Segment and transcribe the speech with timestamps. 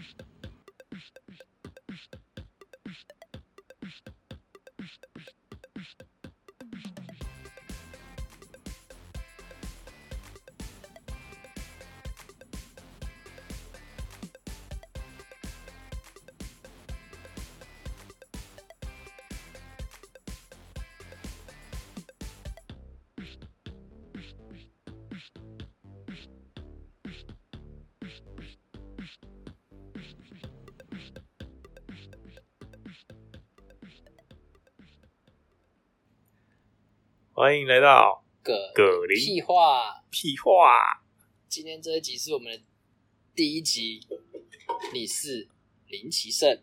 [0.00, 0.29] Psst.
[37.40, 40.04] 欢迎来到葛葛林屁话。
[40.10, 41.02] 屁话。
[41.48, 42.62] 今天这一集是我们的
[43.34, 44.06] 第一集，
[44.92, 45.48] 你是
[45.86, 46.62] 林奇胜，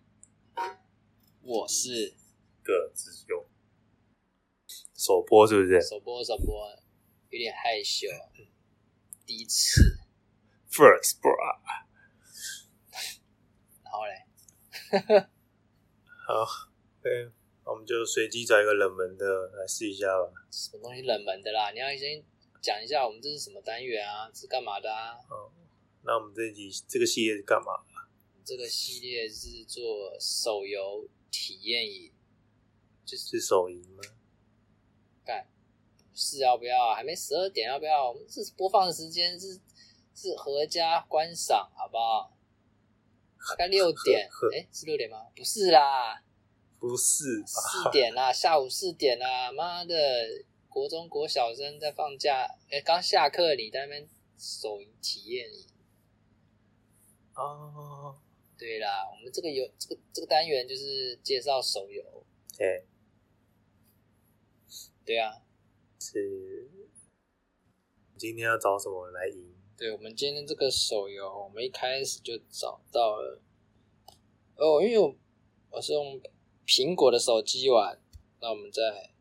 [1.41, 2.13] 我是
[2.61, 3.43] 葛子勇，
[4.93, 6.69] 首播是不是首播首播，
[7.31, 8.07] 有点害羞，
[9.25, 9.97] 第一次
[10.69, 11.57] ，？First bro，
[13.83, 15.27] 然后嘞，
[16.27, 16.45] 好，
[17.01, 17.31] 对，
[17.67, 19.25] 我们就随机找一个冷门的
[19.57, 20.31] 来试一下吧。
[20.49, 21.71] 什么东西冷门的啦？
[21.71, 22.23] 你要先
[22.61, 24.31] 讲一下我们这是什么单元啊？
[24.33, 25.13] 是干嘛的啊？
[25.29, 25.51] 哦，
[26.03, 27.73] 那我们这一集这个系列是干嘛？
[28.45, 32.13] 这个系列是做手游体验营，
[33.05, 34.01] 就是是手淫吗？
[35.25, 35.45] 干，
[36.13, 36.95] 是要不要啊？
[36.95, 38.07] 还没十二点，要不要？
[38.09, 39.59] 我们这播放的时间是
[40.15, 42.33] 是合家观赏，好不好？
[43.49, 45.17] 大概六点哎，是六点吗？
[45.35, 46.23] 不是啦，
[46.79, 47.91] 不是四吧？
[47.91, 49.95] 点啦， 下午四点啦，妈的，
[50.69, 55.65] 国中国小生在放假，哎，刚下课，你在那边手淫体验营。
[57.35, 58.17] 哦，
[58.57, 62.03] 对啦，我们这个游这个这个单元就是介绍手游，
[62.57, 62.85] 对，
[65.05, 65.41] 对啊，
[65.99, 66.69] 是。
[68.17, 69.53] 今天要找什么来赢？
[69.77, 73.39] 对，我们今天这个手游，我们一开始就找到了。
[74.55, 75.15] 哦，因为我
[75.69, 76.19] 我是用
[76.67, 77.97] 苹果的手机玩，
[78.41, 79.11] 那我们在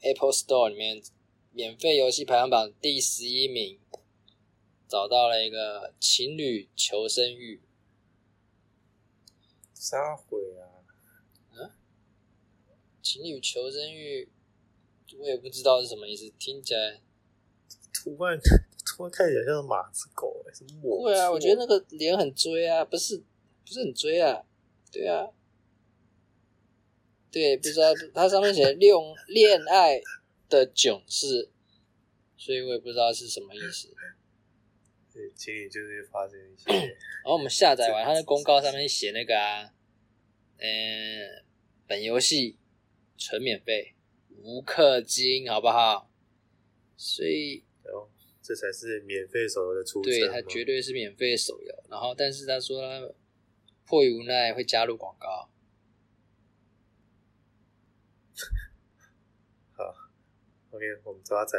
[0.00, 1.00] Apple Store 里面
[1.52, 3.78] 免费游戏排行榜第十一名，
[4.88, 7.62] 找到了一个情侣求生欲。
[9.72, 10.82] 撒毁啊！
[13.00, 14.28] 情侣求生欲，
[15.16, 17.00] 我也不知道是什么意思，听起来
[17.94, 18.36] 图案
[18.84, 21.08] 图案看起来像是马子狗、欸，是我。
[21.08, 23.16] 对啊，我觉得那个脸很追啊，不是
[23.64, 24.44] 不是很追啊，
[24.90, 25.30] 对啊，
[27.36, 28.94] 对，不知道它上面写恋
[29.28, 30.00] 恋爱
[30.48, 31.50] 的囧事，
[32.34, 33.94] 所以我也不知道是什么意思。
[35.12, 39.70] 对，其实就是发生一些然后我们下载完它的公告上面写那个啊，
[40.56, 41.44] 嗯、
[41.86, 42.56] 本游戏
[43.18, 43.94] 纯免费，
[44.38, 46.10] 无氪金，好不好？
[46.96, 48.08] 所以哦，
[48.40, 51.84] 这才是免费手游的出对，身吗它绝对是免费手游。
[51.90, 53.14] 然后，但是他说他
[53.84, 55.50] 迫于无奈会加入广告。
[59.72, 59.84] 好
[60.76, 61.58] ，OK，我们抓仔。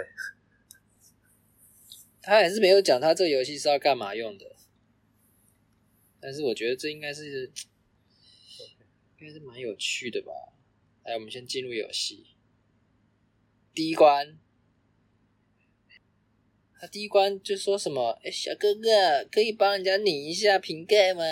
[2.22, 4.56] 他还是没有讲他这个游戏是要干嘛用的。
[6.20, 7.52] 但是我觉得这应该是，
[9.18, 10.32] 应该是蛮有趣的吧。
[11.04, 12.36] 来，我们先进入游戏。
[13.74, 14.38] 第一关，
[16.80, 18.20] 他第一关就说什么？
[18.24, 21.24] 哎，小哥哥，可以帮人家拧一下瓶盖吗？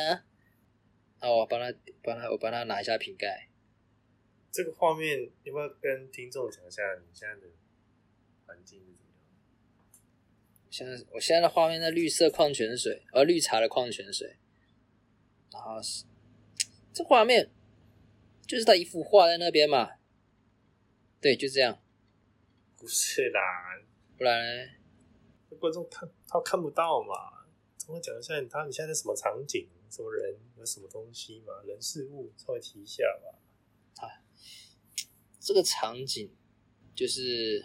[1.20, 3.50] 啊，我帮他，帮他，我帮他拿一下瓶盖。
[4.52, 7.48] 这个画面要不要跟听众讲一下你现在的
[8.46, 9.22] 环境是怎么样？
[10.70, 14.38] 现在我现在的画面在绿色矿泉水，呃，绿茶的矿泉水，
[15.52, 16.06] 然后是
[16.94, 17.52] 这画面
[18.48, 19.92] 就是他一幅画在那边嘛，
[21.20, 21.82] 对，就这样，
[22.78, 23.42] 不是啦，
[24.18, 24.72] 不然呢？
[25.60, 27.46] 观众看他看不到嘛。
[27.78, 33.40] 怎么讲一下你他你现在是什么场景、什么人、有什么东西嘛，人事物稍微提一下吧。
[35.40, 36.36] 这个场景
[36.96, 37.64] 就是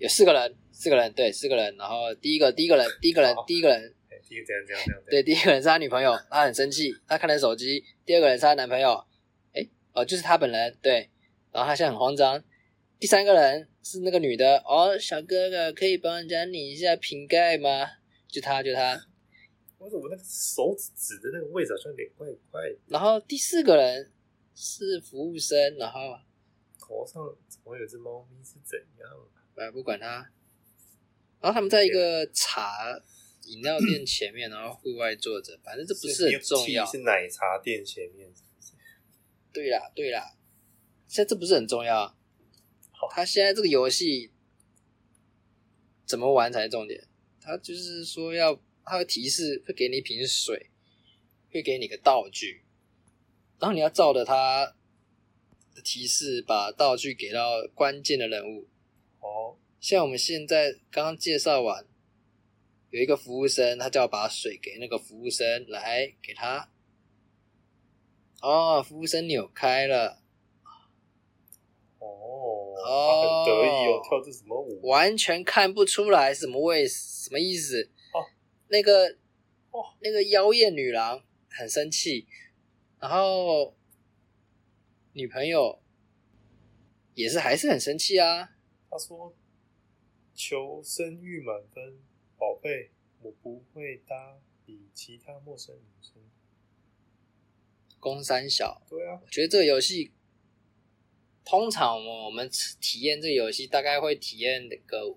[0.00, 7.84] 有四个人，四个人，对，四个人，然后第一个第一个人第一个人第一个人哎，第一个对，第一个人是他女朋友，他很生气，他看了手机。
[8.06, 9.04] 第二个人是他男朋友，
[9.52, 11.10] 哎，哦，就是他本人，对。
[11.52, 12.42] 然后他现在很慌张。
[12.98, 17.86] 第三个人是那个女的，哦，小哥哥可以帮人家拧一下瓶盖吗？
[18.26, 18.98] 就他，就他。
[19.78, 22.76] 为什么那个手指指的那个位置好像有点怪怪的？
[22.86, 24.10] 然后第四个人
[24.54, 26.00] 是服务生，然后
[26.78, 29.08] 头上怎么有只猫咪是怎样？
[29.60, 30.06] 哎不管他。
[31.40, 32.98] 然后他们在一个茶
[33.44, 38.72] 饮料店前面，然后户外坐着，反正这不是很重要是奶茶店前面是不是
[39.52, 40.36] 对啦，对啦，
[41.08, 42.16] 现在这不是很重要。
[43.10, 44.30] 他现在这个游戏
[46.04, 47.08] 怎么玩才是重点。
[47.40, 50.70] 他就是说要，他会提示，会给你一瓶水，
[51.50, 52.62] 会给你个道具，
[53.58, 54.74] 然后你要照着他
[55.74, 58.68] 的提示把道具给到关键的人物。
[59.20, 61.86] 哦，像我们现在刚刚介绍完，
[62.90, 66.70] 有一个服务生，他叫我把水给那个服务生来给他。
[68.42, 70.22] 哦，服务生扭开了，
[71.98, 74.80] 哦，他哦很得意哦，跳这什么舞？
[74.82, 77.90] 完全看不出来什么位，什么意思？
[78.14, 78.24] 哦，
[78.68, 79.18] 那个，
[79.70, 82.26] 哦，那个妖艳女郎很生气，
[82.98, 83.76] 然后
[85.12, 85.82] 女朋友
[87.14, 88.52] 也是还是很生气啊。
[88.90, 89.32] 他说
[90.34, 92.00] ：“求生欲满分，
[92.36, 92.90] 宝贝，
[93.22, 96.14] 我不会搭理其他陌生女生。
[98.00, 100.10] 宫三小，对啊，我觉得这个游戏，
[101.44, 102.50] 通常我们我们
[102.80, 105.16] 体验这个游戏大概会体验那个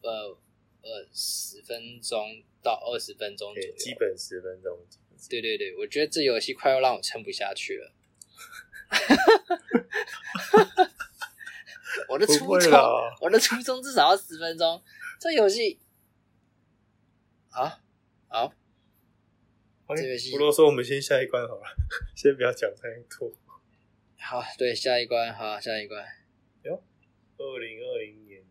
[0.00, 0.38] 呃
[0.80, 3.74] 呃十分钟到二十分钟左，右。
[3.76, 4.78] 基本十分钟。
[4.88, 7.92] 基本10对对对，我觉得这游戏快要让我撑不下去了。
[12.14, 12.70] 我的初衷，
[13.20, 14.80] 我的初衷至少要十分钟。
[15.18, 15.80] 这游戏，
[17.50, 17.80] 啊，
[18.28, 18.54] 好，
[19.86, 21.64] 哎这个戏不啰嗦，我们先下一关好了，
[22.14, 22.88] 先不要讲太
[23.18, 23.32] 多。
[24.16, 26.06] 好，对，下一关，好，下一关。
[26.62, 26.80] 哟
[27.36, 28.44] 二零二零年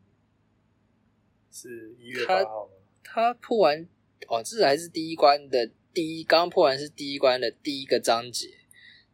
[1.49, 2.73] 是一月他八号吗？
[3.01, 3.87] 他破完，
[4.27, 8.57] 哦，这还是第一关的第一，刚刚破完是第一关的第一个章节。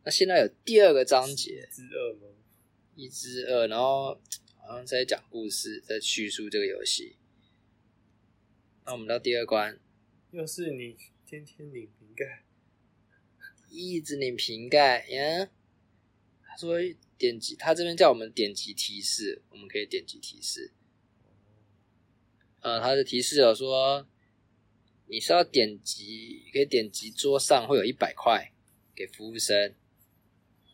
[0.04, 2.28] 那现在有第二个章节，之二吗？
[2.96, 4.20] 一之二，然后
[4.58, 7.16] 好像在讲故事，在叙述这个游戏。
[8.86, 9.80] 那我们到第二关，
[10.32, 12.44] 又是你天天拧瓶盖，
[13.70, 15.50] 一直拧瓶盖呀。
[16.44, 16.78] 他说
[17.18, 20.74] 点击，他这边叫我们点击提示，我们可以点击提示。
[22.62, 24.08] 呃，他的提示有说，
[25.08, 28.52] 你是要点击，可以点击桌上会有一百块
[28.94, 29.74] 给服务生，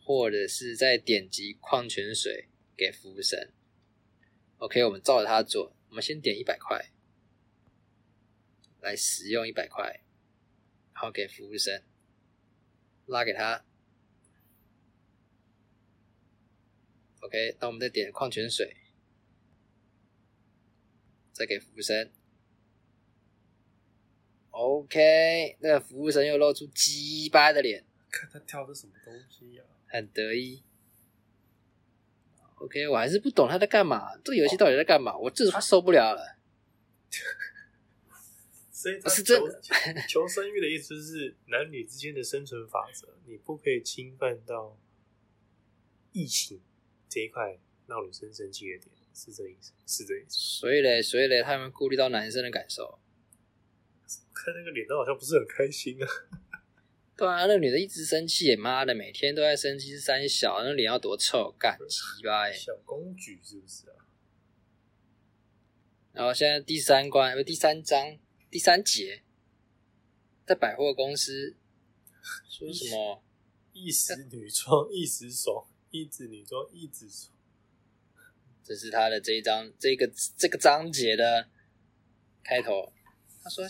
[0.06, 3.50] 或者是再点击矿泉水给服务生。
[4.58, 6.92] OK，我们照着他做，我们先点一百块，
[8.80, 10.04] 来使用一百块，
[10.94, 11.82] 然后给服务生
[13.06, 13.64] 拉给他。
[17.22, 18.76] OK，那我们再点矿泉水，
[21.32, 22.12] 再给服务生。
[24.50, 27.84] OK，那服务生又露出鸡巴的脸，
[28.16, 30.62] 看他跳的什么东西呀、很得意。
[32.54, 35.14] OK，我还是不懂他在干嘛，这个游戏到底在干嘛？
[35.18, 36.38] 我这受不了了。
[38.72, 39.60] 所以他是真求的
[40.08, 44.78] 求生欲的意思是男女之间的生存法则，你不可以侵犯到
[46.12, 46.62] 异性
[47.08, 49.72] 这一块让女生生气的点，是这意思？
[49.86, 50.36] 是这意思？
[50.36, 52.98] 所以嘞，所以嘞，他们顾虑到男生的感受。
[54.32, 56.06] 看那个脸都好像不是很开心啊。
[57.16, 64.04] 对啊，那个女的一直生气，妈的，每天都在生气，是三小，那脸要多臭，干鸡巴欸小公举是不是啊？
[66.12, 68.18] 然后现在第三关，不，第三章，
[68.50, 69.22] 第三节，
[70.44, 71.56] 在百货公司
[72.50, 73.22] 说什么？
[73.72, 77.34] 一时女装一时爽，一直女装一直爽。
[78.62, 81.48] 这是他的这一章这个这个章节的
[82.42, 82.92] 开头。
[83.42, 83.64] 他说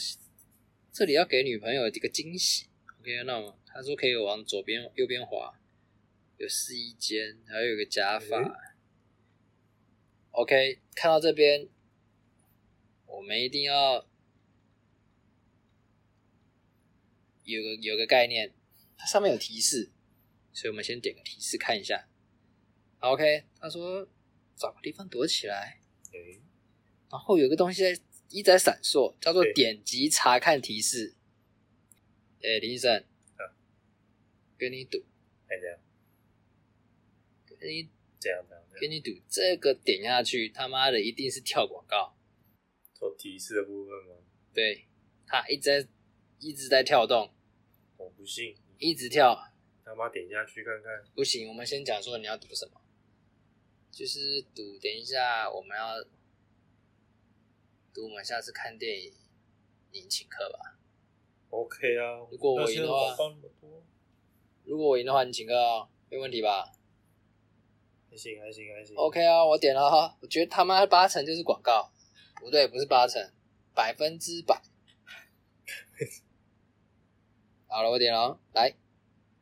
[0.93, 2.67] 这里要给女朋友一个惊喜。
[3.07, 5.57] OK，那我他说可以往左边、右边滑，
[6.39, 8.43] 有试衣间，还有一个假发。
[8.43, 8.75] 诶
[10.33, 11.69] OK，看到这边，
[13.07, 14.05] 我们一定要
[17.45, 18.53] 有个有个概念，
[18.99, 19.93] 它上面有提示，
[20.53, 22.09] 所以我们先点个提示看一下。
[22.99, 24.09] OK，他说
[24.57, 25.81] 找个地方躲起来，
[26.13, 26.41] 哎、
[27.09, 31.15] 然后有个东西在一直在闪烁，叫做点击查看提示。
[32.47, 32.95] 哎，林医生，
[33.37, 33.43] 啊
[34.57, 34.99] 跟你赌，
[35.49, 35.81] 哎这样。
[37.59, 37.89] 跟你
[38.21, 42.15] 这样这样这样，跟你赌，这个点下去，他妈的一定是跳广告。
[42.95, 44.23] 做提示的部分吗？
[44.55, 44.87] 对，
[45.27, 45.89] 他一直在
[46.39, 47.35] 一直在跳动，
[47.97, 49.35] 我不信，一直跳，
[49.85, 51.05] 他妈点下去看看。
[51.15, 52.81] 不行，我们先讲说你要赌什么，
[53.91, 56.03] 就是赌，等一下我们要
[57.93, 59.13] 赌我们下次看电影，
[59.91, 60.79] 你请客吧。
[61.51, 63.17] OK 啊，如果我赢的话
[64.65, 66.73] 如果我赢的话，你请客哦，没问题吧
[68.11, 68.97] 还行还行还行。
[68.97, 71.91] ？OK 啊，我点了哈，我觉得他妈八成就是广告，
[72.41, 73.23] 不对，不是八成，
[73.75, 74.61] 百分之百。
[77.69, 78.75] 好了，我点了哦，来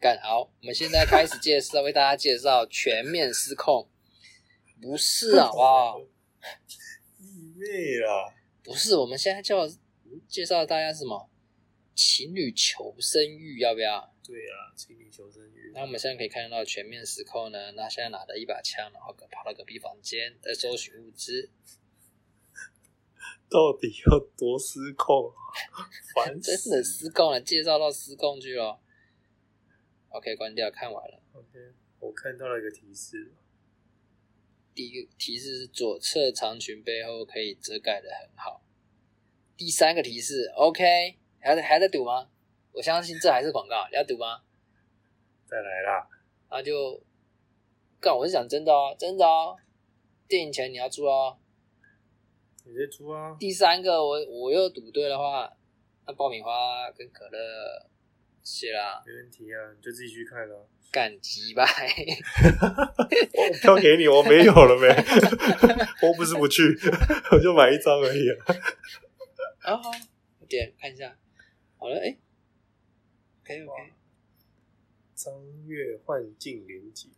[0.01, 3.89] 干好，我们现在开始介绍，为大家介绍全面失控。
[4.83, 6.01] 不是啊， 哇不好？
[7.17, 9.67] 弟妹啦，不是，我们现在叫
[10.29, 11.31] 介绍大家什么？
[11.95, 14.13] 情侣求生欲要不要？
[14.27, 15.71] 对啊，情侣求生欲。
[15.75, 21.51] 那我们现在可以看到全面失控呢，那现在拿着一把枪，然后跑到隔壁房间在搜寻物资。
[23.49, 25.33] 到底要多失控？
[26.15, 28.81] 烦真的失控了，介绍到失控去了。
[30.09, 31.23] OK，关掉，看完了。
[31.33, 31.59] OK，
[32.01, 33.33] 我看到了一个提示。
[34.75, 38.65] 第一个提示是左侧长裙背后可以遮盖的很好。
[39.57, 42.27] 第三个提示，OK，还在还在赌吗？
[42.73, 44.41] 我相信这还是广告，你要赌吗？
[45.47, 46.09] 再来啦！
[46.51, 46.99] 那就
[48.01, 49.55] 干，我是讲真的哦，真的哦，
[50.27, 51.37] 电影钱你要出哦。
[52.65, 53.37] 你在出啊？
[53.39, 55.53] 第三个，我我又赌对的话，
[56.07, 57.39] 那爆米花跟可乐
[58.43, 59.03] 谢啦。
[59.07, 60.67] 没问题啊，你就自己去看了。
[60.91, 61.67] 干鸡吧！
[63.35, 64.89] 我票给你，我没有了没？
[66.07, 66.63] 我不是不去，
[67.33, 69.75] 我就买一张而已啊。
[69.75, 69.81] 啊，
[70.49, 71.17] 点看一下，
[71.85, 72.17] 好了，哎，
[73.45, 73.93] 可以 OK。
[75.15, 75.35] 张
[75.67, 77.11] 月幻境连接，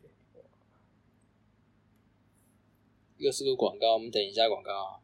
[3.17, 4.99] 又是个广告，我们等一下广告啊。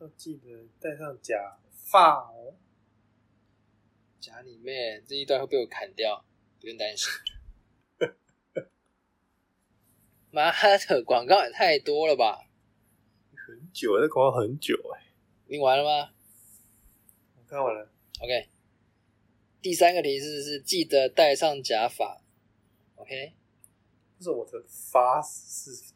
[0.00, 2.56] 要记得戴上假发哦。
[4.20, 6.26] 假里面这一段会被我砍掉，
[6.60, 7.10] 不用担心。
[10.30, 12.50] 妈的，广告也太多了吧！
[13.34, 15.14] 很久，这广告很久哎。
[15.46, 16.12] 你完了吗？
[17.48, 17.90] 我看完了。
[18.20, 18.48] OK。
[19.62, 22.22] 第三个提示是记得戴上假发。
[22.96, 23.32] OK。
[24.18, 25.94] 这是我的发是，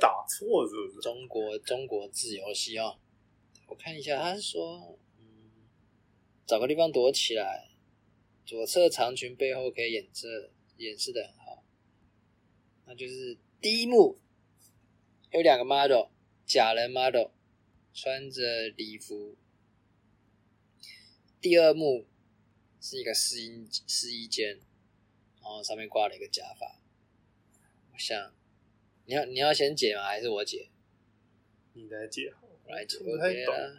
[0.00, 1.00] 打错是不是？
[1.04, 2.98] 中国中国字游戏哦。
[3.66, 4.98] 我看一下，他是说。
[6.46, 7.70] 找个地方躲起来，
[8.46, 11.64] 左侧长裙背后可以掩饰掩饰的很好。
[12.86, 14.20] 那就是第一幕
[15.32, 16.06] 有两个 model
[16.46, 17.30] 假人 model
[17.92, 19.36] 穿着礼服，
[21.40, 22.06] 第二幕
[22.80, 24.58] 是一个试衣试衣间，
[25.40, 26.80] 然后上面挂了一个假发。
[27.92, 28.34] 我想
[29.04, 30.04] 你要你要先解吗？
[30.04, 30.70] 还是我解？
[31.74, 32.32] 你来解，
[32.64, 32.98] 我来解。
[32.98, 33.76] OK 了。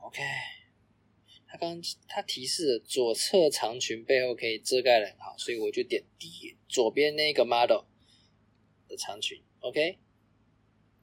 [0.00, 0.22] OK。
[1.46, 7.84] 他刚他提示左侧长裙背后可以遮盖的很好，所以我就点第左边那个 model
[8.88, 9.98] 的长裙，OK，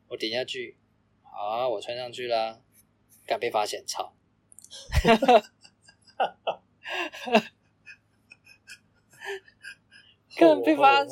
[0.08, 0.76] 我点下去，
[1.22, 2.64] 好啊，我穿上去啦，
[3.28, 4.16] 敢被发现，操，
[4.70, 5.40] 哈哈
[6.18, 6.62] 哈哈
[7.12, 7.44] 哈，
[10.38, 11.12] 敢被发现，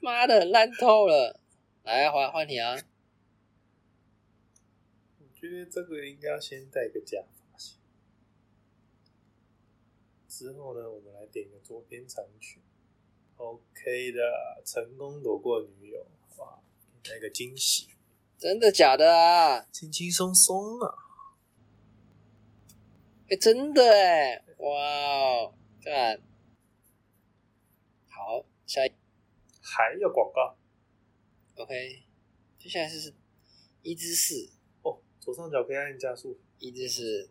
[0.00, 1.40] 妈的烂透了，
[1.82, 2.76] 来换换你啊，
[5.18, 7.44] 我觉得这个应该要先戴个假发。
[10.28, 12.60] 之后呢，我们来点个左边长裙
[13.36, 14.20] ，OK 的，
[14.64, 16.06] 成功躲过女友，
[16.38, 16.58] 哇，
[17.08, 17.88] 来个惊喜，
[18.36, 19.64] 真的假的啊？
[19.70, 21.03] 轻轻松松啊，
[23.28, 25.52] 哎，真的哎，哇，
[25.82, 26.20] 看，
[28.06, 28.92] 好，下一
[29.62, 30.58] 还要广告
[31.56, 32.02] ，OK，
[32.58, 33.14] 接下来是
[33.82, 34.50] 一至四，
[34.82, 37.30] 哦，左上角可以按加速，一至四。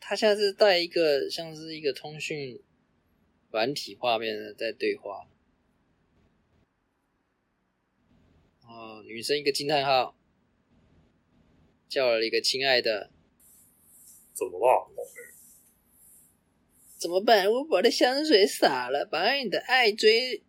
[0.00, 2.62] 他现在是带一个像是一个通讯
[3.50, 5.26] 软体画面的在对话。
[8.66, 10.14] 哦，女生一个惊叹号，
[11.88, 13.10] 叫了一个亲爱的，
[14.34, 15.08] 怎么了？
[16.98, 17.50] 怎么办？
[17.50, 20.44] 我把的香水洒了，把你的爱追，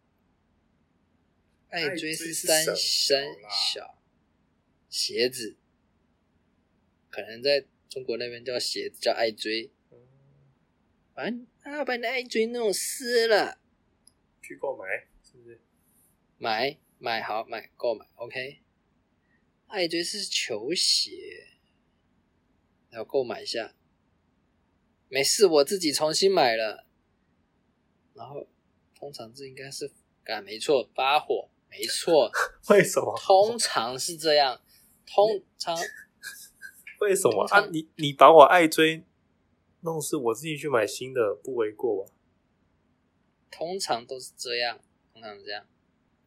[1.69, 3.97] 爱追是三三小
[4.89, 5.55] 鞋子，
[7.09, 7.65] 可能在。
[7.87, 9.71] 中国那边叫鞋子叫爱追，
[11.13, 11.23] 把
[11.61, 13.61] 啊把你的爱追弄湿了，
[14.41, 14.85] 去购买
[15.23, 15.61] 是不是？
[16.37, 18.59] 买买好买购买 OK，
[19.67, 21.54] 爱追是球鞋，
[22.95, 23.73] 要购买一下，
[25.09, 26.85] 没事我自己重新买了，
[28.13, 28.47] 然后
[28.97, 29.91] 通常这应该是
[30.25, 32.31] 啊没错发火没错，
[32.69, 33.13] 为什么？
[33.19, 34.61] 通常是这样，
[35.05, 35.77] 通常。
[37.01, 37.67] 为什么啊？
[37.71, 39.03] 你你把我爱追
[39.81, 42.11] 弄死，我自己去买新的不为过吧？
[43.51, 44.79] 通常都是这样，
[45.13, 45.65] 通常这样。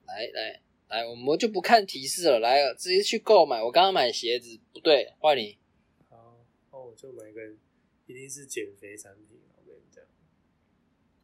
[0.06, 3.62] 来来来，我们就不看提示了，来了直接去购买。
[3.62, 5.58] 我刚刚买鞋子，不对，换你。
[6.98, 7.40] 就买个，
[8.06, 9.40] 一定是减肥产品。
[9.56, 10.04] 我跟你讲。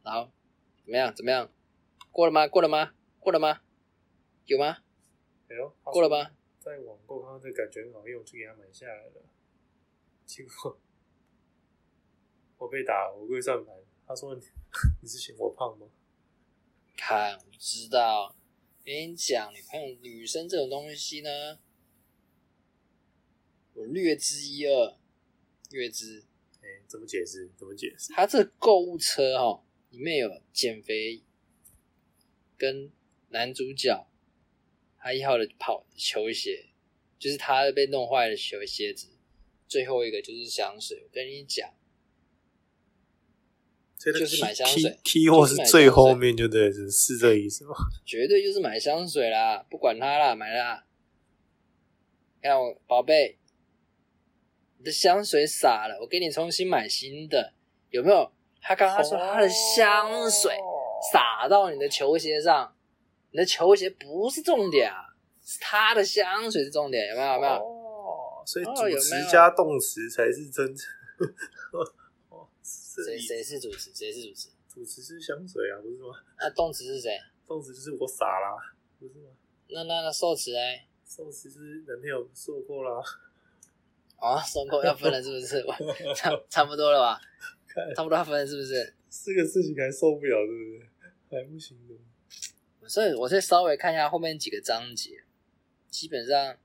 [0.03, 0.31] 好，
[0.85, 1.13] 怎么样？
[1.13, 1.51] 怎么样？
[2.13, 2.47] 过了吗？
[2.47, 2.93] 过了吗？
[3.19, 3.61] 过了吗？
[4.45, 4.77] 有吗？
[5.49, 6.31] 哎呦，过了吗？
[6.61, 9.25] 在网购看到这感觉很好用，就给他买下来了。
[10.25, 10.79] 结果
[12.57, 13.75] 我被打，我跪上盘。
[14.07, 14.33] 他说
[15.03, 15.89] ：“你是嫌我胖吗？”
[16.95, 18.33] 看，我知道。
[18.85, 21.59] 跟你讲，女朋友、女生这种东西呢，
[23.73, 24.97] 我我略知一二，
[25.71, 26.23] 略知。
[26.61, 27.51] 哎，怎么解释？
[27.55, 28.13] 怎么解释？
[28.13, 31.21] 他这购物车哈、里面有减肥
[32.57, 32.91] 跟
[33.29, 34.07] 男主角
[34.97, 36.69] 他一号的跑球鞋，
[37.19, 39.09] 就是他被弄坏的球鞋子。
[39.67, 41.73] 最后一个就是香水，我跟你讲，
[43.97, 47.75] 就是买香水 key 或是最后面就对了，是是这意思吗？
[48.05, 50.85] 绝对就是买香水啦，不管它啦，买啦。
[52.41, 53.44] 看我宝贝，你
[54.85, 57.53] 的香水洒了，我给你重新买新的，
[57.89, 58.31] 有没有？
[58.61, 60.55] 他刚刚说他的香水
[61.11, 62.73] 洒到你的球鞋上，
[63.31, 65.13] 你的球鞋不是重点啊，
[65.43, 67.33] 是他的香水是重点，有没有？
[67.33, 67.53] 有没有？
[67.53, 70.87] 哦，所以哦主词有没有加动词才是真正。
[72.29, 73.93] 哦，是这谁谁是主持？
[73.93, 74.49] 谁是主持？
[74.67, 76.15] 主持是香水啊，不是吗？
[76.39, 77.17] 那 动词是谁？
[77.47, 78.57] 动词就是我傻啦，
[78.99, 79.29] 不是吗？
[79.67, 80.87] 那那那受词哎？
[81.05, 82.99] 受词就是男朋友受过啦，
[84.17, 85.63] 哦，松口要分了是不是？
[86.15, 87.19] 差差不多了吧？
[87.67, 88.95] 看差不多要分了是不是？
[89.09, 90.89] 这个事情还受不了，是不是？
[91.29, 91.95] 还不行的。
[92.87, 95.23] 所以我再稍微看一下后面几个章节，
[95.89, 96.57] 基本上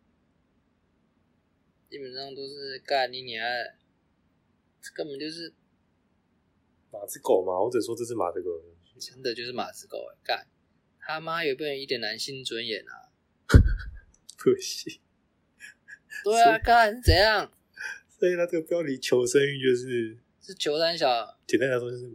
[1.88, 3.74] 基本上都是干你娘的，
[4.82, 5.52] 这根本就是
[6.92, 8.50] 马子狗嘛，我只说这是马子狗。
[8.98, 10.46] 真的就是马子狗哎，干
[10.98, 13.08] 他妈有没有一点男性尊严啊？
[14.36, 15.00] 不行，
[16.24, 17.50] 对啊，干是怎样？
[18.18, 22.06] 所以他这个标题求生欲就是是求三小简单来说就是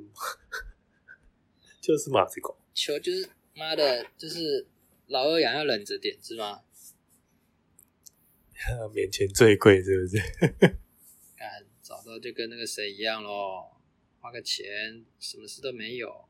[1.81, 2.57] 就是马子狗。
[2.73, 4.67] 求就是妈的，就是
[5.07, 6.61] 老二养要忍着点是吗？
[8.93, 10.17] 免钱最贵，是不是？
[11.35, 13.81] 干找到就跟那个谁一样咯，
[14.19, 16.27] 花个钱什么事都没有，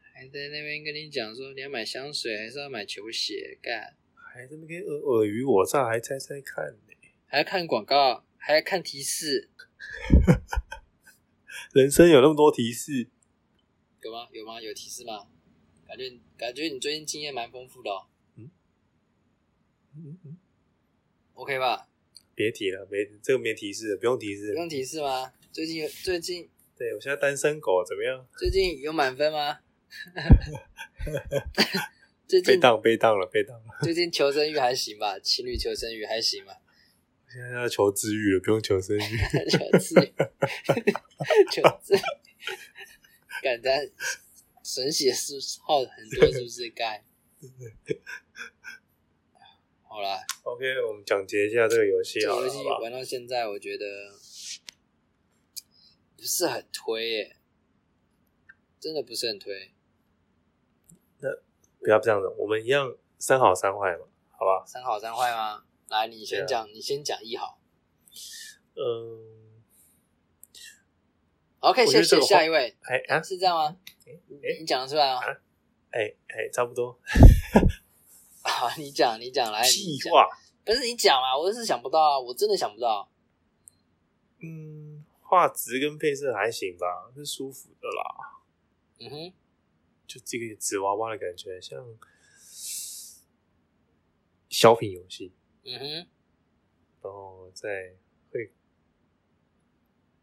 [0.00, 3.96] 还在那边跟你讲说你要买香水还是要买球鞋，干
[4.34, 6.78] 还这么跟尔尔虞我诈，还猜猜看呢、
[7.26, 9.48] 还要看广告，还要看提示，
[11.72, 13.06] 人生有那么多提示，
[14.02, 14.26] 有吗？
[14.32, 14.60] 有吗？
[14.60, 15.28] 有提示吗？
[15.86, 18.50] 感觉感觉你最近经验蛮丰富的哦嗯
[19.96, 20.36] 嗯嗯
[21.34, 21.86] ，，OK 吧？
[22.34, 24.48] 别提了，没这个没提示，不用提示。
[24.52, 25.32] 不用提示吗？
[25.52, 28.26] 最近有最近对我现在单身狗怎么样？
[28.36, 29.60] 最近有满分吗？
[32.40, 33.64] 最被近当被当了，被当了。
[33.82, 35.18] 最近求生欲还行吧？
[35.18, 36.52] 情侣求生欲还行吧？
[37.26, 39.00] 我 现在要求治愈了，不用求生欲。
[39.50, 39.94] 求治，
[41.50, 41.94] 求治，
[43.42, 43.90] 感觉
[44.62, 45.34] 神血是
[45.66, 46.70] 耗很多，是不是？
[46.70, 47.04] 该，
[49.82, 52.34] 好啦，OK，我们讲解一下这个游戏这个？
[52.42, 53.84] 游戏玩到现在，我觉得
[56.16, 57.36] 不是很推耶，
[58.80, 59.73] 真的不是很推。
[61.84, 64.64] 不要这样子，我们一样三好三坏嘛，好吧？
[64.66, 65.62] 三好三坏吗？
[65.88, 67.58] 来，你先讲，你先讲一好。
[68.74, 69.62] 嗯
[71.60, 73.76] ，OK，谢谢下一位，哎啊，是这样吗？
[74.06, 75.20] 哎你讲得出来吗？
[75.90, 76.98] 哎哎，差不多。
[78.42, 80.28] 好，你讲，你讲，来，你讲，屁话，
[80.64, 83.08] 不是你讲啊，我是想不到啊，我真的想不到。
[84.40, 88.40] 嗯，画质跟配色还行吧，是舒服的啦。
[89.00, 89.32] 嗯哼，
[90.06, 91.98] 就这个纸娃娃的感觉，像
[94.48, 95.32] 小品游戏，
[95.64, 95.84] 嗯哼，
[97.02, 97.94] 然后再
[98.30, 98.52] 会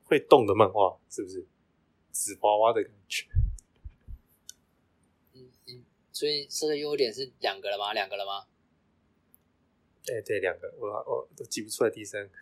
[0.05, 1.47] 会动的漫画，是不是？
[2.13, 3.25] 纸娃娃的感觉，
[5.33, 7.93] 嗯嗯，所以这个优点是两个了吗？
[7.93, 8.47] 两个了吗？
[10.11, 12.33] 哎、对，两个，我我都记不出来第三个。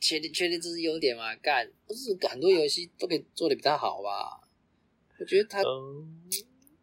[0.00, 1.34] 确定确定这是优点吗？
[1.36, 4.43] 干，不是很多游戏都可以做的比他好吧？
[5.18, 6.20] 我觉得他，嗯，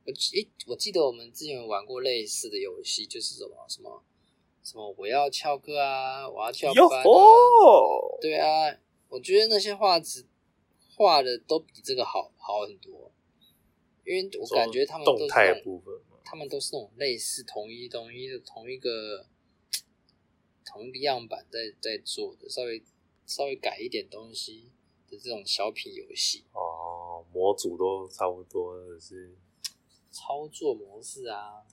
[0.05, 4.03] 我记诶，我记得我们之前有玩过类似的游戏，就是什么什么
[4.63, 7.03] 什么我要翘课啊，我要翘班啊，
[8.21, 10.25] 对啊，我觉得那些画质
[10.95, 13.11] 画的都比这个好好很多，
[14.05, 19.25] 因为我感觉他们都是动态的部分，他们都是那种类似同一同一的同一个
[20.65, 22.81] 同一个样板在在做的，稍微
[23.25, 24.71] 稍微改一点东西
[25.09, 29.35] 的这种小品游戏，哦，模组都差不多，是
[30.11, 31.63] 操作模式啊，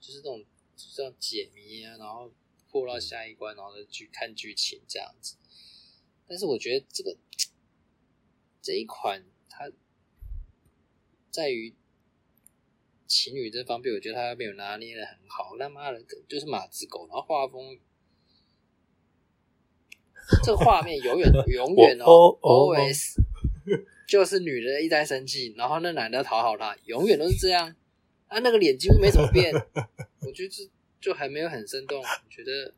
[0.00, 0.44] 就是这种
[0.76, 2.30] 就是这种解谜啊，然后
[2.70, 5.36] 过到下一关，然后再去看剧情这样子。
[6.26, 7.16] 但是我觉得这个
[8.62, 9.70] 这一款它
[11.30, 11.74] 在于
[13.06, 15.56] 情侣这方面，我觉得它没有拿捏的很好。
[15.58, 17.78] 他妈的，就是马子狗，然后画风，
[20.42, 23.14] 这个画面永远 永远哦，always
[24.14, 27.74] 就是女的一再生气，然后那男的讨好她，永远都是这样。
[28.28, 29.52] 啊，那个脸几乎没怎么变，
[30.22, 32.00] 我觉得这就还没有很生动。
[32.00, 32.72] 我觉得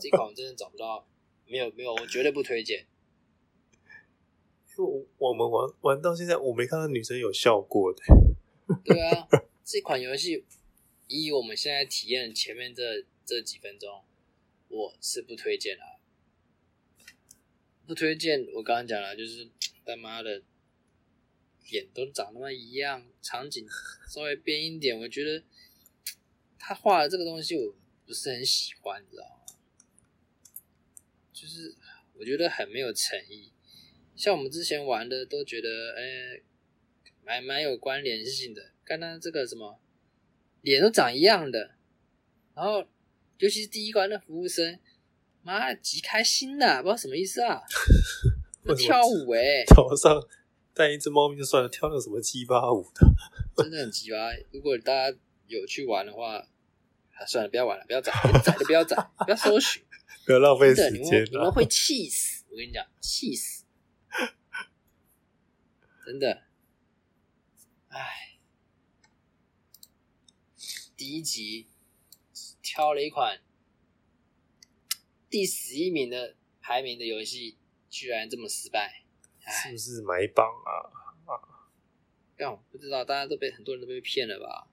[0.00, 1.06] 这款我真的找不到，
[1.46, 2.84] 没有没有，我绝对不推荐。
[4.76, 8.02] 因为我我们玩玩到现在，我没看到女生有笑过的。
[8.84, 9.28] 对啊，
[9.64, 10.44] 这款游戏
[11.06, 14.02] 以我们现在体验前面这这几分钟，
[14.66, 15.99] 我是不推荐的。
[17.90, 19.50] 不推荐，我刚刚讲了，就是
[19.84, 20.40] 他妈的
[21.72, 23.66] 脸都长他妈一样，场景
[24.08, 25.42] 稍微变一点，我觉得
[26.56, 27.74] 他画的这个东西我
[28.06, 29.54] 不是很喜欢，你知道吗？
[31.32, 31.74] 就是
[32.14, 33.50] 我觉得很没有诚意。
[34.14, 36.42] 像我们之前玩的都觉得，哎，
[37.24, 38.70] 蛮蛮有关联性的。
[38.84, 39.80] 刚刚这个什么
[40.60, 41.74] 脸都长一样的，
[42.54, 42.86] 然后
[43.38, 44.78] 尤其是第一关的服务生。
[45.42, 47.62] 妈，极开心的，不知道什么意思啊？
[48.76, 50.22] 跳舞哎，早上
[50.74, 53.06] 带一只猫咪就算了，跳那什么鸡巴舞的，
[53.56, 54.16] 真的很鸡巴。
[54.52, 58.12] 如果大家有去玩的话，啊，算了，不要玩了，不要宰，
[58.44, 59.82] 宰就不要宰，不要搜寻，
[60.26, 62.44] 不要浪费时间，你们会气死。
[62.50, 63.64] 我跟你讲，气死，
[66.04, 66.42] 真的。
[67.88, 68.38] 唉，
[70.96, 71.66] 第一集
[72.62, 73.40] 挑了一款。
[75.30, 77.56] 第十一名的排名的游戏
[77.88, 79.04] 居然这么失败，
[79.40, 80.90] 是不是买榜啊？
[81.24, 84.66] 啊，不知道，大家都被很多人都被骗了吧？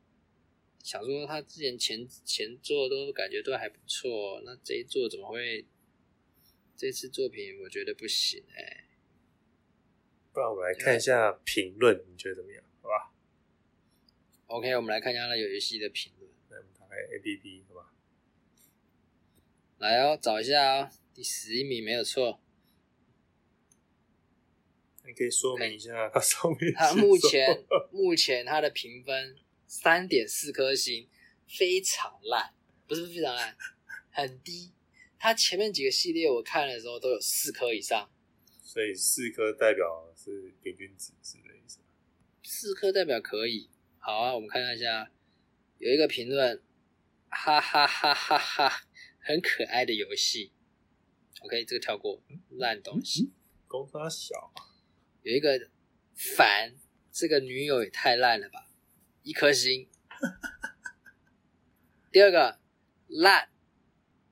[0.84, 5.65] 想说他之前前前作都感觉都还不错，那这一作怎么会？
[6.76, 8.88] 这次作品我觉得不行哎。
[10.32, 12.63] 不然我们来看一下评论，你觉得怎么样？
[12.82, 13.12] 好吧
[14.46, 16.32] ？OK，我们来看一下那游戏的评论。
[16.50, 17.91] 来我们打开 APP，好吧？
[19.80, 22.42] 来哦，找一下哦，第十一名没有错。
[25.06, 26.74] 你可以说明一下他上面。
[26.74, 29.38] 他目前目前他的评分
[29.68, 31.08] 三点四颗星，
[31.48, 32.54] 非常烂，
[32.88, 33.56] 不是非常烂，
[34.10, 34.74] 很低。
[35.20, 38.12] 他前面几个系列我看的时候都有四颗以上，
[38.63, 41.80] 所以四颗代表是平均值是的意思。
[42.44, 45.12] 四颗代表可以，好啊，我们看一下，
[45.78, 46.62] 有一个评论，
[47.30, 48.87] 哈哈哈哈哈。
[49.28, 50.54] 很可爱的游戏
[51.42, 53.34] ，OK，这个跳过，烂东西。
[53.68, 54.54] 公差小，
[55.22, 55.70] 有一个
[56.16, 56.74] 烦，
[57.12, 58.70] 这个女友也太烂了吧，
[59.24, 59.90] 一颗星。
[62.10, 62.58] 第二个
[63.08, 63.50] 烂，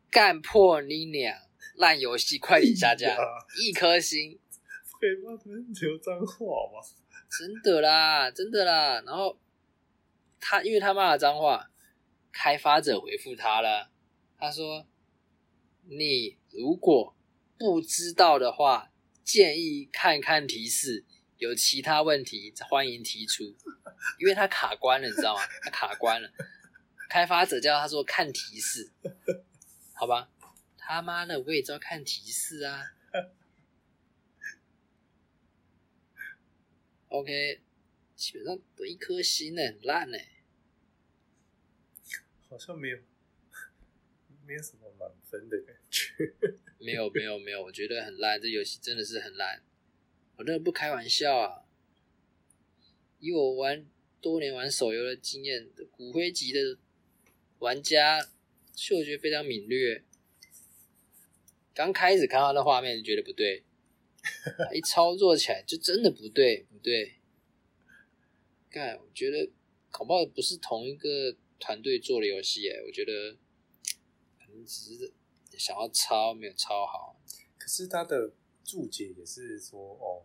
[0.10, 1.38] 干破你娘，
[1.76, 3.18] 烂游戏，快点下架，
[3.62, 4.40] 一颗星。
[4.98, 6.80] 可以骂成流脏话吗？
[7.38, 9.02] 真的啦，真的啦。
[9.06, 9.38] 然后
[10.40, 11.70] 他因为他骂了脏话，
[12.32, 13.92] 开发者回复他了。
[14.38, 14.86] 他说
[15.84, 17.16] ：“你如果
[17.58, 18.92] 不知道的话，
[19.24, 21.06] 建议看看提示。
[21.38, 23.44] 有其他问题，欢迎提出。
[24.20, 25.42] 因为他卡关了，你知道吗？
[25.62, 26.32] 他卡关了。
[27.10, 28.92] 开发者叫他说看提示，
[29.94, 30.30] 好吧？
[30.78, 32.84] 他妈的，我也知道看提示啊。
[37.10, 37.62] OK，
[38.16, 40.18] 基本上都一颗星呢，很烂呢。
[42.50, 42.98] 好像没有。”
[44.48, 46.34] 没有什么满分的感觉，
[46.78, 49.64] 没有没有没有，我觉得很烂，这游戏真的是很烂，
[50.38, 51.66] 我真的不开玩笑啊！
[53.20, 53.86] 以我玩
[54.22, 56.78] 多年玩手游的经验，骨灰级的
[57.58, 58.30] 玩家
[58.76, 60.04] 嗅觉非常敏锐，
[61.74, 63.64] 刚开始看到那画面就觉得不对，
[64.74, 67.16] 一操作起来就真的不对不对，
[68.70, 69.50] 看我觉得
[69.90, 73.38] 恐怕不是同一个团队做的游戏哎，我觉得。
[74.64, 75.14] 只是
[75.58, 77.20] 想要抄，没有抄好。
[77.58, 78.32] 可是他的
[78.64, 80.24] 注解也是说，哦，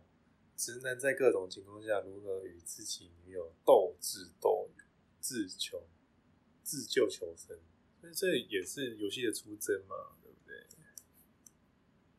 [0.55, 4.87] 直男在各种情况下如何与自己女友斗智斗勇、
[5.19, 5.83] 自求、
[6.63, 7.57] 自救求生，
[7.99, 10.67] 所以这也是游戏的出征嘛，对不对？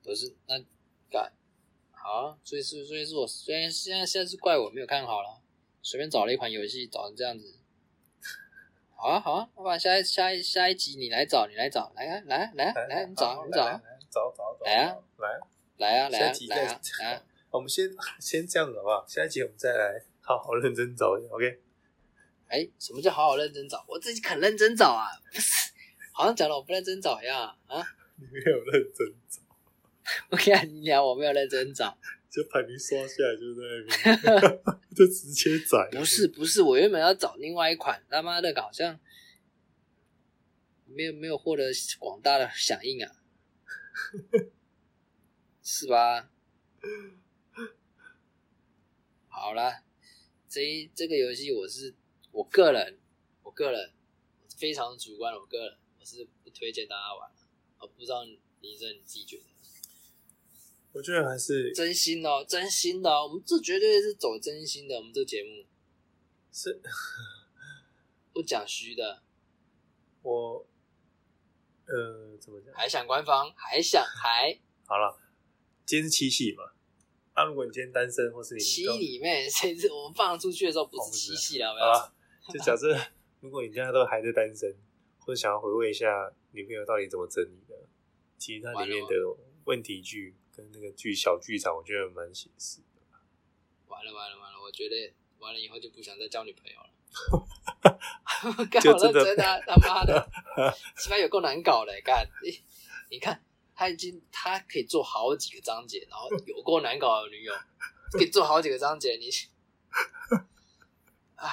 [0.02, 0.64] 不是，那
[1.08, 1.32] 干
[1.92, 5.40] 好，所以是，所以是我虽然现在现在是怪我没有看好了，
[5.82, 7.60] 随便找了一款游戏，找成这样子。
[9.02, 13.64] 好啊好啊，我把下一下一下一集你来找，你来找，来啊来来来，你找你找，
[14.08, 15.28] 找找找，来啊来
[15.78, 19.04] 来啊来啊来啊来，我们先先这样子好不好？
[19.08, 21.60] 下一集我们再来好好认真找，OK？
[22.46, 23.84] 哎，什么叫好好认真找？
[23.88, 25.72] 我自己肯认真找啊，不是，
[26.12, 27.36] 好像讲的我不认真找一样
[27.66, 27.82] 啊？
[28.14, 29.40] 你没有认真找，
[30.30, 31.98] 我跟你讲我没有认真找。
[32.30, 34.62] 就排名刷下来就在那边，
[34.96, 35.86] 就直接宰。
[35.92, 38.98] 不是不是，我原本要找另外一款，他妈的，好像
[40.86, 41.64] 没有没有获得
[41.98, 43.12] 广大的响应啊，
[45.62, 46.30] 是吧？
[49.28, 49.82] 好了，
[50.48, 51.94] 这这个游戏我是
[52.30, 52.98] 我个人，
[53.42, 53.92] 我个人
[54.56, 57.30] 非常主观，我个人我是不推荐大家玩
[57.78, 58.24] 我不知道
[58.60, 59.51] 李正你自己觉得？
[60.92, 64.94] 我觉得还是真心的、哦，真心的哦、我们这绝对是走真心的。
[64.96, 65.66] 我们这节目
[66.52, 66.80] 是
[68.32, 69.22] 不讲虚的，
[70.22, 70.66] 我
[71.86, 72.74] 呃怎么讲？
[72.74, 75.18] 还想官方，还想还 好了，
[75.86, 76.64] 今天是七夕嘛。
[77.34, 81.92] 那、如果你今天单身，或是你七刚里面，谁知我们放出去的时候不是七夕了，有没好有？
[81.94, 82.14] 啦
[82.52, 82.94] 就假设
[83.40, 84.70] 如果你现在都还在单身，
[85.18, 87.74] 或者想要回味一下女朋友到底怎么整理的，
[88.36, 89.14] 其实它里面的
[89.64, 92.84] 问题剧跟那个剧小剧场，我觉得蛮写实的。
[93.86, 96.90] 完了完了完了，我觉得完了以后就不想再交女朋友了。
[98.70, 100.28] 干我真的，他妈的，
[100.98, 102.60] 起码有够难搞的，干你
[103.10, 103.44] 你看，
[103.74, 107.52] 他已经他可以做好几个章节，然后有够难搞的女友，
[108.12, 109.30] 可以做好几个章节，你，
[111.36, 111.48] 哎，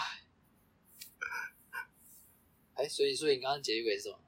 [2.76, 4.20] 哎，所以所以你刚刚结尾是什么？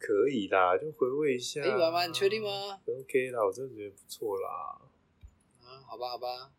[0.00, 1.60] 可以啦，就回味一下。
[1.62, 4.80] 可以玩吗你确定吗？OK 啦，我真的觉得不错啦。
[5.60, 6.50] 啊，好吧，好吧，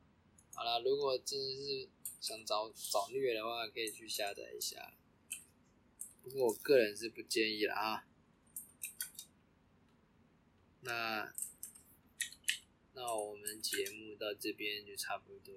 [0.54, 1.90] 好啦，如果真的是
[2.22, 4.94] 想找找虐的话，可以去下载一下。
[6.24, 8.06] 不过我个人是不建议了啊。
[10.82, 11.34] 那
[12.94, 15.54] 那我们节目到这边就差不多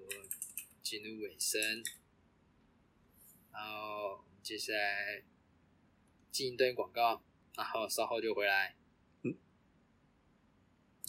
[0.81, 1.83] 进入尾声，
[3.53, 5.23] 然后接下来
[6.31, 7.21] 进一段广告，
[7.57, 8.75] 然后稍后就回来。
[9.23, 9.35] 嗯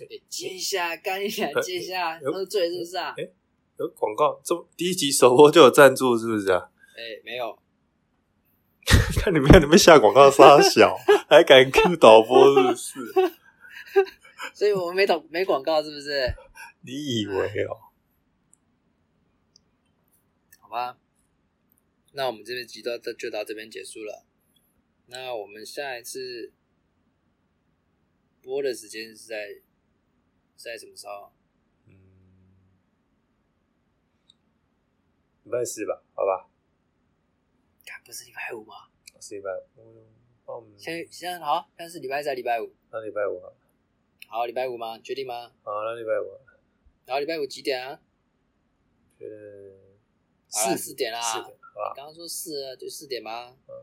[0.01, 3.15] 哎，接一下，干一下，接一下，呃喝醉是不是啊？
[3.19, 3.29] 哎
[3.79, 6.71] 有广告，这么第一集首播就有赞助，是不是啊？
[6.97, 7.59] 哎，没有，
[9.21, 10.97] 看你们看你们下广告 杀小，
[11.29, 13.33] 还敢 Q 导播，是不是？
[14.55, 16.35] 所以我们没导没广告，是不是？
[16.83, 17.77] 你以为哦？
[20.61, 20.97] 好吧，
[22.13, 24.25] 那我们这边集到这就到这边结束了。
[25.07, 26.53] 那我们下一次
[28.43, 29.63] 播的时间是在
[30.57, 31.33] 在什么时候？
[31.87, 31.95] 嗯，
[35.45, 36.51] 礼拜四吧，好吧？
[37.85, 38.75] 看不是礼拜五吗？
[39.21, 39.63] 是礼拜五。
[39.81, 40.07] 嗯
[40.49, 42.73] 那我们现在现在好，现在是礼拜四还是礼拜五？
[42.93, 43.53] 那礼拜五啊，
[44.29, 44.97] 好，礼拜五吗？
[45.01, 45.53] 确定吗？
[45.65, 46.39] 好，那礼拜五啊，
[47.05, 48.01] 然后礼拜五几点啊？
[50.49, 51.95] 四四点啦四点，好吧？
[51.97, 53.57] 刚刚说四，就四点吗？
[53.69, 53.75] 嗯，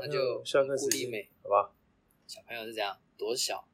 [0.00, 1.10] 那就友下课时间
[1.42, 1.72] 好吧？
[2.26, 3.66] 小朋友是这样，多小？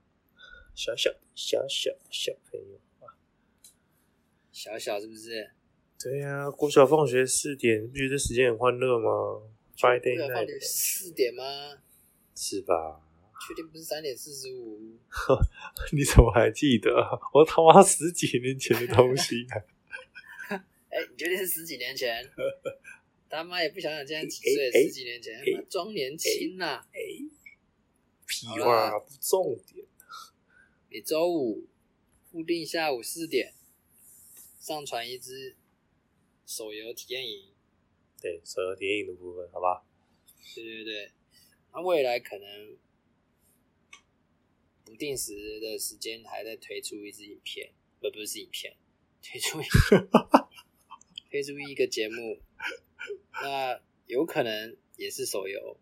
[0.74, 3.12] 小小小小小朋友啊，
[4.50, 5.50] 小小是不是？
[6.02, 9.42] 对呀、国小放学四点，不觉得时间很欢乐吗
[9.76, 11.44] ？Friday night 四点吗？
[12.34, 13.00] 是吧？
[13.46, 14.96] 确定不是三点四十五？
[15.92, 17.10] 你怎么还记得啊？
[17.34, 19.62] 我他妈十几年前的东西啊！
[20.90, 22.24] 哎、你确定是十几年前？
[23.32, 24.70] 他妈也不想想现在几岁？
[24.70, 26.86] 十几年前，他妈装年轻呐、
[28.26, 29.86] 屁好啦话不重点。
[30.90, 31.66] 每周五
[32.30, 33.54] 固定下午四点
[34.60, 35.56] 上传一支
[36.44, 37.54] 手游体验营。
[38.20, 39.82] 对，手游体验营的部分，好吧？
[40.54, 41.12] 对对对，
[41.72, 42.76] 那未来可能
[44.84, 48.76] 不定时的时间还在推出一支影片，不不是影片，
[49.22, 49.64] 推出一
[51.32, 52.38] 推出一个节目，
[53.42, 55.78] 那有可能也是手游，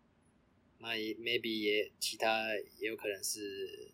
[0.79, 3.91] 那也 maybe 也其他也有可能是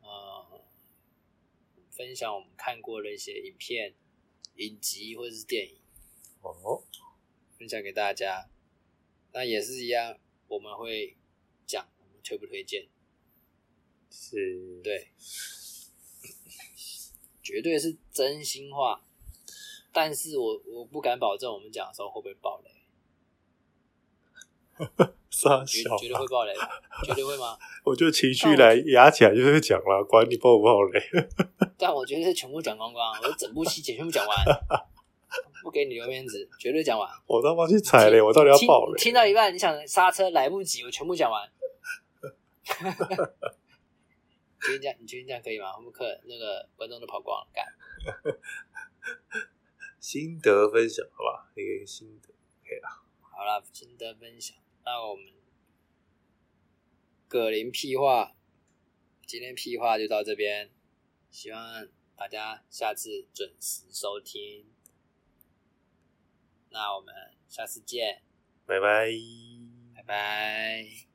[0.00, 0.64] 呃
[1.90, 3.94] 分享我们看过的一些影片、
[4.56, 5.76] 影集或者是电影。
[6.40, 6.84] 哦，
[7.58, 8.48] 分享给大家。
[9.32, 11.16] 那也是一样，我们会
[11.66, 12.88] 讲我们推不推荐，
[14.10, 15.08] 是，，对，
[17.42, 19.04] 绝对是真心话。
[20.00, 22.70] 但是我我不敢保证我们讲的时候会不会爆雷，
[25.28, 26.24] 傻绝小啊绝对会！
[26.28, 26.70] 爆雷吧，
[27.02, 27.58] 绝对会吗？
[27.82, 31.02] 我就情绪来压起来就会讲了，管你爆不爆雷。
[31.76, 34.36] 但我绝对是全部讲光光，我整部戏全部讲完，
[35.64, 37.10] 不给你留面子，绝对讲完。
[37.26, 38.96] 我他妈去踩雷，我到底要爆雷？
[39.02, 41.50] 听到一半，你想刹车来不及，我全部讲完。
[44.60, 44.96] 确定这样？
[45.00, 45.74] 你确定这样可以吗？
[45.76, 47.66] 我们客那个观众都跑光了，干。
[50.10, 51.52] 心得分享，好吧？
[51.54, 52.32] 一个心得。
[53.20, 54.56] 好了，心得分享。
[54.82, 55.34] 那我们
[57.28, 58.34] 葛林屁话，
[59.26, 60.70] 今天屁话就到这边，
[61.30, 64.64] 希望大家下次准时收听。
[66.70, 67.14] 那我们
[67.46, 68.22] 下次见，
[68.64, 69.10] 拜拜。
[69.94, 71.07] 拜拜。